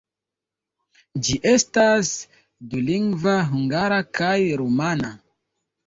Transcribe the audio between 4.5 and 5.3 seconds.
rumana.